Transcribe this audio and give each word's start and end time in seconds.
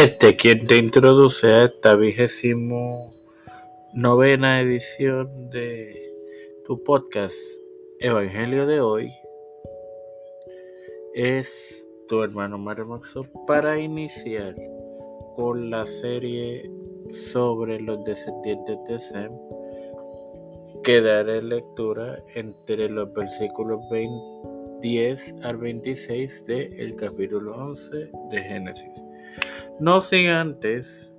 Este 0.00 0.34
quien 0.34 0.66
te 0.66 0.78
introduce 0.78 1.46
a 1.46 1.64
esta 1.64 1.94
vigésimo 1.94 3.12
novena 3.92 4.58
edición 4.62 5.50
de 5.50 5.94
tu 6.64 6.82
podcast 6.84 7.36
Evangelio 7.98 8.66
de 8.66 8.80
hoy 8.80 9.12
es 11.12 11.86
tu 12.08 12.22
hermano 12.22 12.56
Mario 12.56 12.86
Maxo 12.86 13.26
para 13.46 13.78
iniciar 13.78 14.54
con 15.36 15.68
la 15.68 15.84
serie 15.84 16.70
sobre 17.10 17.78
los 17.78 18.02
descendientes 18.04 18.78
de 18.88 18.98
Sem 19.00 19.32
que 20.82 21.02
daré 21.02 21.42
lectura 21.42 22.24
entre 22.36 22.88
los 22.88 23.12
versículos 23.12 23.80
10 24.80 25.34
al 25.42 25.58
26 25.58 26.46
del 26.46 26.96
capítulo 26.96 27.54
11 27.54 28.10
de 28.30 28.42
Génesis. 28.42 29.09
No 29.78 30.00
sin 30.00 30.28
antes 30.28 31.10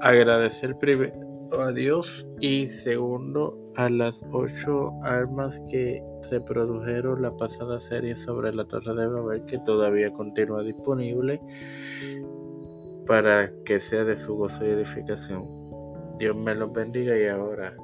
agradecer 0.00 0.74
primero 0.80 1.14
a 1.60 1.72
Dios 1.72 2.26
y 2.40 2.68
segundo 2.68 3.58
a 3.76 3.88
las 3.88 4.24
ocho 4.32 4.92
almas 5.04 5.60
que 5.70 6.02
reprodujeron 6.30 7.22
la 7.22 7.36
pasada 7.36 7.78
serie 7.78 8.16
sobre 8.16 8.52
la 8.52 8.64
Torre 8.64 8.94
de 8.94 9.06
Babel 9.06 9.44
que 9.46 9.58
todavía 9.58 10.12
continúa 10.12 10.62
disponible 10.62 11.40
para 13.06 13.52
que 13.64 13.80
sea 13.80 14.04
de 14.04 14.16
su 14.16 14.34
gozo 14.34 14.66
y 14.66 14.70
edificación. 14.70 15.42
Dios 16.18 16.36
me 16.36 16.54
los 16.54 16.72
bendiga 16.72 17.16
y 17.18 17.26
ahora 17.26 17.74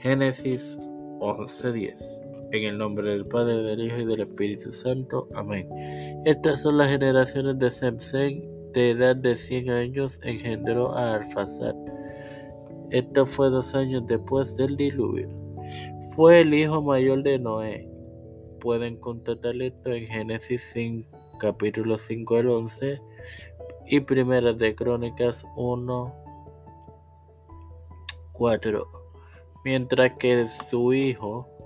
Génesis 0.00 0.78
11:10. 1.20 2.17
En 2.50 2.64
el 2.64 2.78
nombre 2.78 3.10
del 3.10 3.26
Padre, 3.26 3.62
del 3.62 3.86
Hijo 3.86 3.98
y 3.98 4.04
del 4.06 4.20
Espíritu 4.20 4.72
Santo. 4.72 5.28
Amén. 5.34 5.68
Estas 6.24 6.62
son 6.62 6.78
las 6.78 6.88
generaciones 6.88 7.58
de 7.58 7.70
Semsen, 7.70 8.42
de 8.72 8.92
edad 8.92 9.16
de 9.16 9.36
100 9.36 9.68
años, 9.68 10.18
engendró 10.22 10.96
a 10.96 11.16
Arfasad. 11.16 11.74
Esto 12.90 13.26
fue 13.26 13.50
dos 13.50 13.74
años 13.74 14.06
después 14.06 14.56
del 14.56 14.78
diluvio. 14.78 15.28
Fue 16.16 16.40
el 16.40 16.54
hijo 16.54 16.80
mayor 16.80 17.22
de 17.22 17.38
Noé. 17.38 17.86
Pueden 18.60 18.96
constatar 18.96 19.54
esto 19.60 19.92
en 19.92 20.06
Génesis 20.06 20.70
5, 20.72 21.18
capítulo 21.40 21.98
5 21.98 22.36
al 22.36 22.48
11 22.48 22.98
y 23.88 24.00
Primeras 24.00 24.56
de 24.56 24.74
Crónicas 24.74 25.46
1, 25.56 26.14
4. 28.32 28.88
Mientras 29.66 30.12
que 30.18 30.46
su 30.46 30.94
hijo 30.94 31.57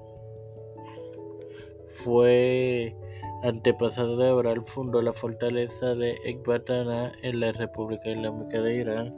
fue 1.94 2.96
antepasado 3.42 4.16
de 4.16 4.28
Abraham, 4.28 4.64
fundó 4.66 5.02
la 5.02 5.12
fortaleza 5.12 5.94
de 5.94 6.16
Ekbatana 6.24 7.12
en 7.22 7.40
la 7.40 7.52
República 7.52 8.10
Islámica 8.10 8.60
de 8.60 8.76
Irán. 8.76 9.16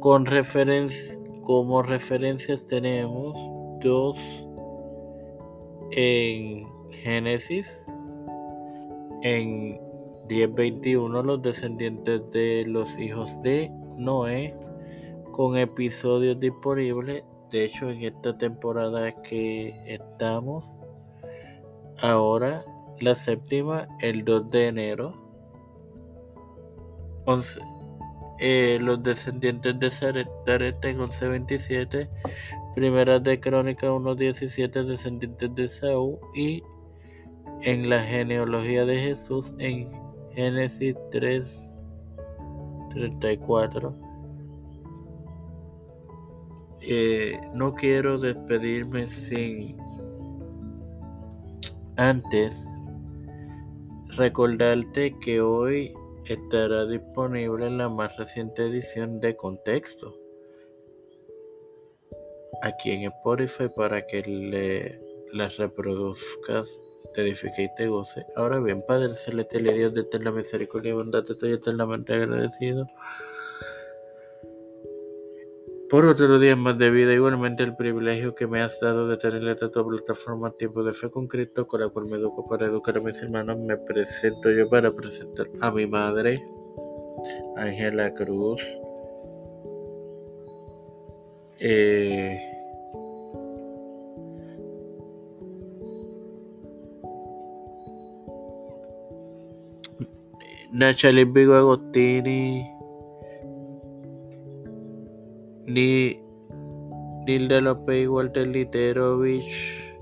Con 0.00 0.26
como 1.42 1.82
referencias 1.82 2.66
tenemos 2.66 3.34
dos 3.80 4.18
en 5.92 6.66
Génesis, 6.90 7.84
en 9.22 9.78
10.21 10.28 11.22
los 11.22 11.42
descendientes 11.42 12.30
de 12.32 12.64
los 12.66 12.98
hijos 12.98 13.40
de 13.42 13.70
Noé, 13.96 14.54
con 15.32 15.56
episodios 15.56 16.38
disponibles. 16.40 17.22
De 17.50 17.64
hecho, 17.64 17.90
en 17.90 18.02
esta 18.02 18.36
temporada 18.36 19.22
que 19.22 19.72
estamos, 19.86 20.80
Ahora 22.02 22.62
la 23.00 23.14
séptima, 23.14 23.88
el 24.00 24.24
2 24.24 24.50
de 24.50 24.68
enero. 24.68 25.14
11. 27.26 27.60
Eh, 28.38 28.78
los 28.80 29.02
descendientes 29.02 29.78
de 29.78 29.90
Zaret 29.90 30.26
en 30.46 30.98
11.27. 30.98 32.08
Primeras 32.74 33.22
de 33.22 33.38
Crónica 33.40 33.88
1.17, 33.88 34.84
descendientes 34.84 35.54
de 35.54 35.68
Saúl. 35.68 36.18
Y 36.34 36.62
en 37.62 37.88
la 37.88 38.02
genealogía 38.02 38.84
de 38.84 38.98
Jesús 38.98 39.54
en 39.58 39.90
Génesis 40.32 40.96
3.34. 41.10 43.94
Eh, 46.82 47.40
no 47.54 47.72
quiero 47.74 48.18
despedirme 48.18 49.06
sin 49.08 49.78
antes, 51.96 52.66
recordarte 54.16 55.16
que 55.20 55.40
hoy 55.40 55.94
estará 56.24 56.86
disponible 56.86 57.70
la 57.70 57.88
más 57.88 58.16
reciente 58.16 58.66
edición 58.66 59.20
de 59.20 59.36
Contexto 59.36 60.16
aquí 62.62 62.90
en 62.90 63.04
Spotify 63.04 63.68
para 63.74 64.06
que 64.06 64.22
le, 64.22 65.00
las 65.32 65.56
reproduzcas, 65.56 66.80
te 67.14 67.22
edifique 67.22 67.64
y 67.64 67.74
te 67.76 67.88
goce. 67.88 68.24
Ahora 68.36 68.60
bien, 68.60 68.84
Padre 68.86 69.12
Celestial 69.12 69.66
y 69.68 69.74
Dios 69.74 69.94
de 69.94 70.02
eterna 70.02 70.30
misericordia 70.30 70.90
y 70.90 70.94
bondad, 70.94 71.24
estoy 71.28 71.52
eternamente 71.52 72.14
agradecido 72.14 72.86
por 75.90 76.04
otro 76.04 76.38
día 76.38 76.56
más 76.56 76.76
de 76.78 76.90
vida, 76.90 77.12
igualmente 77.12 77.62
el 77.62 77.76
privilegio 77.76 78.34
que 78.34 78.46
me 78.46 78.60
has 78.60 78.80
dado 78.80 79.06
de 79.08 79.16
tener 79.16 79.46
esta 79.46 79.68
plataforma 79.70 80.50
Tiempo 80.52 80.82
de 80.82 80.92
Fe 80.92 81.10
con 81.10 81.28
Cristo, 81.28 81.66
con 81.66 81.80
la 81.80 81.88
cual 81.88 82.06
me 82.06 82.16
educo 82.16 82.46
para 82.48 82.66
educar 82.66 82.96
a 82.96 83.00
mis 83.00 83.20
hermanos, 83.22 83.58
me 83.58 83.76
presento 83.76 84.50
yo 84.50 84.68
para 84.68 84.92
presentar 84.92 85.48
a 85.60 85.70
mi 85.70 85.86
madre, 85.86 86.42
Ángela 87.56 88.12
Cruz. 88.14 88.60
Eh, 91.58 92.38
Nachalin 100.72 101.32
Vigo 101.32 101.54
Agostini 101.54 102.22
ni 102.22 102.75
Nilda 105.66 107.60
López, 107.60 108.08
Walter 108.08 108.46
Literovich, 108.46 109.94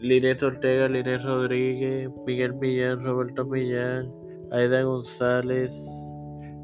Linet 0.00 0.42
Ortega, 0.42 0.88
Linet 0.88 1.22
Rodríguez, 1.22 2.10
Miguel 2.26 2.54
Millán, 2.54 3.04
Roberto 3.04 3.44
Millán, 3.46 4.12
Aida 4.52 4.82
González, 4.82 5.74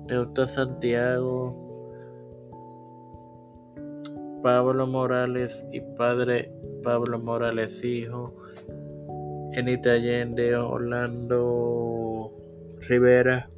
Neuta 0.09 0.47
Santiago, 0.47 1.59
Pablo 4.43 4.87
Morales 4.87 5.65
y 5.72 5.81
padre 5.97 6.53
Pablo 6.83 7.19
Morales 7.19 7.83
hijo, 7.84 8.34
Enita 9.53 9.93
Allende, 9.93 10.55
Orlando 10.56 12.33
Rivera, 12.89 13.49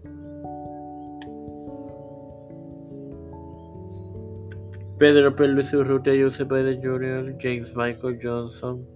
Pedro 4.98 5.34
P. 5.34 5.48
Luis 5.48 5.72
Urrutia, 5.74 6.14
Joseph 6.14 6.48
Biden 6.48 6.80
Jr., 6.80 7.36
James 7.40 7.74
Michael 7.74 8.18
Johnson, 8.22 8.86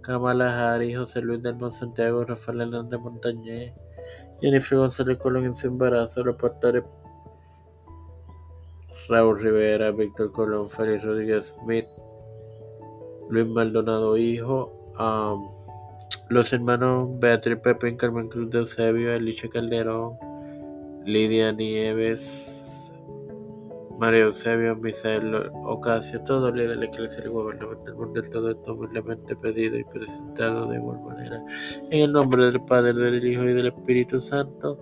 Kamala 0.00 0.48
Harris, 0.48 0.96
José 0.96 1.20
Luis 1.20 1.42
del 1.42 1.56
Santiago, 1.72 2.24
Rafael 2.24 2.62
Hernández 2.62 2.98
Montañez, 3.00 3.72
Jennifer 4.40 4.78
González 4.78 5.18
Colón 5.18 5.44
en 5.44 5.54
su 5.54 5.68
embarazo, 5.68 6.24
los 6.24 6.36
pastores 6.36 6.84
Raúl 9.08 9.40
Rivera, 9.42 9.90
Víctor 9.90 10.32
Colón, 10.32 10.68
Félix 10.68 11.04
Rodríguez 11.04 11.54
Smith, 11.62 11.86
Luis 13.28 13.46
Maldonado 13.46 14.16
Hijo, 14.16 14.72
los 16.30 16.52
hermanos 16.52 17.18
Beatriz 17.18 17.58
Pepe, 17.58 17.96
Carmen 17.96 18.28
Cruz 18.28 18.50
de 18.50 18.60
Eusebio, 18.60 19.14
Alicia 19.14 19.50
Calderón, 19.50 20.16
Lidia 21.04 21.52
Nieves, 21.52 22.51
María 23.98 24.24
Eusebio, 24.24 24.76
Misael 24.76 25.34
Ocasio, 25.64 26.20
todo 26.22 26.50
líder 26.50 26.70
de 26.70 26.76
la 26.76 26.84
Iglesia 26.86 27.28
Gubernamental 27.28 27.94
Mundial, 27.94 28.30
todo 28.30 28.50
esto 28.50 28.74
humildemente 28.74 29.36
pedido 29.36 29.78
y 29.78 29.84
presentado 29.84 30.66
de 30.66 30.76
igual 30.76 31.00
manera. 31.02 31.42
En 31.90 32.00
el 32.00 32.12
nombre 32.12 32.46
del 32.46 32.60
Padre, 32.62 32.92
del 32.92 33.24
Hijo 33.24 33.44
y 33.44 33.52
del 33.52 33.68
Espíritu 33.68 34.20
Santo. 34.20 34.78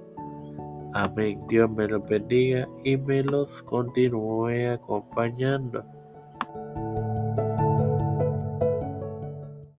Amén. 0.94 1.40
Dios 1.48 1.70
me 1.70 1.86
los 1.86 2.04
bendiga 2.08 2.68
y 2.84 2.96
me 2.96 3.22
los 3.22 3.62
continúe 3.62 4.72
acompañando. 4.72 5.84